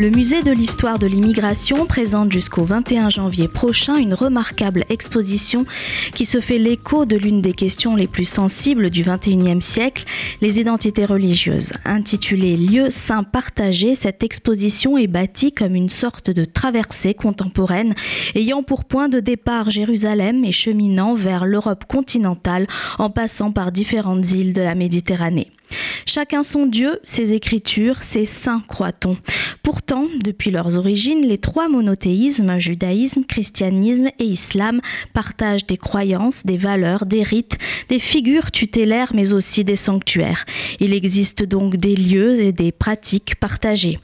Le 0.00 0.08
musée 0.08 0.42
de 0.42 0.50
l'histoire 0.50 0.98
de 0.98 1.06
l'immigration 1.06 1.84
présente 1.84 2.32
jusqu'au 2.32 2.64
21 2.64 3.10
janvier 3.10 3.48
prochain 3.48 3.96
une 3.96 4.14
remarquable 4.14 4.86
exposition 4.88 5.66
qui 6.14 6.24
se 6.24 6.40
fait 6.40 6.56
l'écho 6.56 7.04
de 7.04 7.16
l'une 7.16 7.42
des 7.42 7.52
questions 7.52 7.96
les 7.96 8.06
plus 8.06 8.24
sensibles 8.24 8.88
du 8.88 9.04
21e 9.04 9.60
siècle, 9.60 10.04
les 10.40 10.58
identités 10.58 11.04
religieuses. 11.04 11.74
Intitulée 11.84 12.56
Lieux 12.56 12.88
saints 12.88 13.24
partagés, 13.24 13.94
cette 13.94 14.24
exposition 14.24 14.96
est 14.96 15.06
bâtie 15.06 15.52
comme 15.52 15.74
une 15.74 15.90
sorte 15.90 16.30
de 16.30 16.46
traversée 16.46 17.12
contemporaine 17.12 17.92
ayant 18.34 18.62
pour 18.62 18.84
point 18.86 19.10
de 19.10 19.20
départ 19.20 19.68
Jérusalem 19.68 20.46
et 20.46 20.52
cheminant 20.52 21.14
vers 21.14 21.44
l'Europe 21.44 21.84
continentale 21.84 22.66
en 22.98 23.10
passant 23.10 23.52
par 23.52 23.70
différentes 23.70 24.32
îles 24.32 24.54
de 24.54 24.62
la 24.62 24.74
Méditerranée. 24.74 25.50
Chacun 26.06 26.42
son 26.42 26.66
Dieu, 26.66 27.00
ses 27.04 27.32
écritures, 27.32 28.02
ses 28.02 28.24
saints, 28.24 28.62
croit-on. 28.66 29.16
Pourtant, 29.62 30.06
depuis 30.24 30.50
leurs 30.50 30.78
origines, 30.78 31.26
les 31.26 31.38
trois 31.38 31.68
monothéismes, 31.68 32.58
judaïsme, 32.58 33.24
christianisme 33.24 34.08
et 34.18 34.24
islam, 34.24 34.80
partagent 35.12 35.66
des 35.66 35.76
croyances, 35.76 36.44
des 36.44 36.56
valeurs, 36.56 37.06
des 37.06 37.22
rites, 37.22 37.58
des 37.88 37.98
figures 37.98 38.50
tutélaires, 38.50 39.12
mais 39.14 39.32
aussi 39.32 39.64
des 39.64 39.76
sanctuaires. 39.76 40.44
Il 40.80 40.94
existe 40.94 41.44
donc 41.44 41.76
des 41.76 41.94
lieux 41.94 42.40
et 42.40 42.52
des 42.52 42.72
pratiques 42.72 43.36
partagées. 43.36 43.98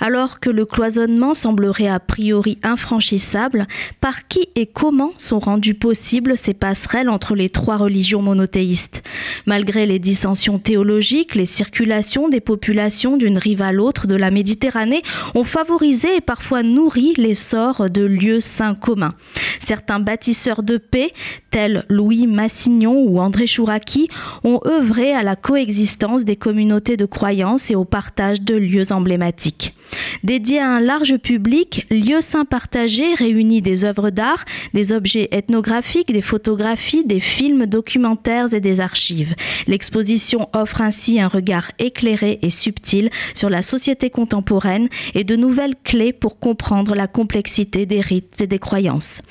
Alors 0.00 0.40
que 0.40 0.50
le 0.50 0.66
cloisonnement 0.66 1.34
semblerait 1.34 1.88
a 1.88 2.00
priori 2.00 2.58
infranchissable, 2.62 3.66
par 4.00 4.28
qui 4.28 4.48
et 4.56 4.66
comment 4.66 5.12
sont 5.18 5.38
rendues 5.38 5.74
possibles 5.74 6.36
ces 6.36 6.54
passerelles 6.54 7.08
entre 7.08 7.34
les 7.34 7.50
trois 7.50 7.76
religions 7.76 8.22
monothéistes? 8.22 9.02
Malgré 9.46 9.86
les 9.86 9.98
dissensions 9.98 10.58
théologiques, 10.58 11.11
les 11.34 11.46
circulations 11.46 12.28
des 12.28 12.40
populations 12.40 13.16
d'une 13.16 13.36
rive 13.36 13.62
à 13.62 13.72
l'autre 13.72 14.06
de 14.06 14.16
la 14.16 14.30
Méditerranée 14.30 15.02
ont 15.34 15.44
favorisé 15.44 16.16
et 16.16 16.20
parfois 16.20 16.62
nourri 16.62 17.12
l'essor 17.16 17.90
de 17.90 18.02
lieux 18.02 18.40
saints 18.40 18.74
communs. 18.74 19.14
Certains 19.60 20.00
bâtisseurs 20.00 20.62
de 20.62 20.76
paix, 20.76 21.12
tels 21.50 21.84
Louis 21.88 22.26
Massignon 22.26 23.04
ou 23.06 23.20
André 23.20 23.46
Chouraki, 23.46 24.08
ont 24.44 24.60
œuvré 24.66 25.12
à 25.12 25.22
la 25.22 25.36
coexistence 25.36 26.24
des 26.24 26.36
communautés 26.36 26.96
de 26.96 27.06
croyances 27.06 27.70
et 27.70 27.74
au 27.74 27.84
partage 27.84 28.40
de 28.40 28.54
lieux 28.54 28.92
emblématiques. 28.92 29.74
Dédié 30.24 30.60
à 30.60 30.68
un 30.68 30.80
large 30.80 31.16
public, 31.18 31.86
Lieux 31.90 32.20
Saints 32.20 32.44
Partagés 32.44 33.14
réunit 33.14 33.60
des 33.60 33.84
œuvres 33.84 34.10
d'art, 34.10 34.44
des 34.72 34.92
objets 34.92 35.28
ethnographiques, 35.32 36.12
des 36.12 36.22
photographies, 36.22 37.04
des 37.04 37.20
films 37.20 37.66
documentaires 37.66 38.54
et 38.54 38.60
des 38.60 38.80
archives. 38.80 39.34
L'exposition 39.66 40.48
offre 40.52 40.80
ainsi 40.80 41.20
un 41.20 41.28
regard 41.28 41.70
éclairé 41.78 42.38
et 42.42 42.50
subtil 42.50 43.10
sur 43.34 43.50
la 43.50 43.62
société 43.62 44.10
contemporaine 44.10 44.88
et 45.14 45.24
de 45.24 45.36
nouvelles 45.36 45.76
clés 45.82 46.12
pour 46.12 46.38
comprendre 46.38 46.94
la 46.94 47.06
complexité 47.06 47.86
des 47.86 48.00
rites 48.00 48.40
et 48.40 48.46
des 48.46 48.58
croyances. 48.58 49.22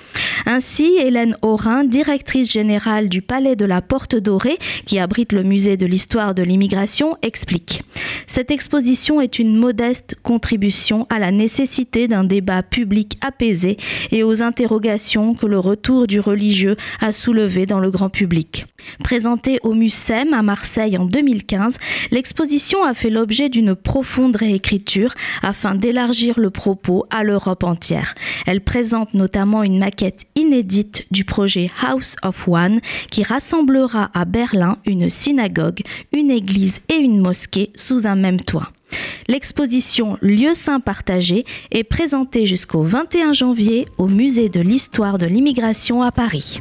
Ainsi, 0.46 0.98
Hélène 1.00 1.38
Aurin, 1.42 1.84
directrice 1.84 2.52
générale 2.52 3.10
du 3.10 3.22
Palais 3.22 3.56
de 3.56 3.66
la 3.66 3.82
Porte 3.82 4.16
Dorée, 4.16 4.58
qui 4.86 5.00
abrite 5.00 5.34
le 5.34 5.44
musée 5.44 5.78
de 5.78 5.86
l'histoire 5.86 6.36
de 6.36 6.44
l'immigration, 6.44 7.18
explique. 7.22 7.84
Cette 8.28 8.52
exposition 8.52 9.22
est 9.22 9.40
une 9.40 9.56
modeste 9.56 10.16
contribution 10.24 11.08
à 11.10 11.20
la 11.20 11.32
nécessité 11.32 12.08
d'un 12.08 12.24
débat 12.24 12.64
public 12.64 13.18
apaisé 13.22 13.78
et 14.12 14.24
aux 14.24 14.42
interrogations 14.42 15.34
que 15.34 15.46
le 15.46 15.60
retour 15.60 16.08
du 16.08 16.20
religieux 16.20 16.76
a 17.00 17.12
soulevées 17.12 17.66
dans 17.66 17.80
le 17.80 17.92
grand 17.92 18.10
public. 18.10 18.66
Présentée 19.04 19.60
au 19.64 19.74
MUSEM 19.74 20.34
à 20.34 20.42
Marseille 20.42 20.98
en 20.98 21.06
2015, 21.06 21.78
l'exposition 22.12 22.84
a 22.84 22.94
fait 22.94 23.10
l'objet 23.10 23.50
d'une 23.50 23.76
profonde 23.76 24.36
réécriture 24.36 25.14
afin 25.42 25.76
d'élargir 25.76 26.40
le 26.40 26.50
propos 26.50 27.06
à 27.10 27.24
l'Europe 27.24 27.64
entière. 27.64 28.16
Elle 28.46 28.62
présente 28.62 29.14
notamment 29.14 29.64
une 29.64 29.80
maquette 29.80 30.26
inédite 30.36 31.06
du 31.12 31.26
projet 31.26 31.70
House 31.86 32.16
of 32.24 32.48
One 32.48 32.80
qui 33.10 33.24
rassemblera 33.24 34.12
à 34.14 34.26
Berlin 34.26 34.78
une 34.86 35.10
synagogue, 35.10 35.82
une 36.14 36.32
église 36.32 36.82
et 36.90 36.96
une 36.96 37.20
mosquée 37.20 37.72
sous 37.76 38.08
un 38.08 38.16
même 38.16 38.40
toit. 38.40 38.72
L'exposition 39.28 40.18
Lieux 40.22 40.54
saints 40.54 40.80
partagés 40.80 41.46
est 41.72 41.84
présentée 41.84 42.46
jusqu'au 42.46 42.84
21 42.84 43.34
janvier 43.34 43.88
au 43.98 44.08
musée 44.08 44.50
de 44.50 44.60
l'histoire 44.60 45.18
de 45.18 45.26
l'immigration 45.26 46.02
à 46.02 46.12
Paris. 46.12 46.60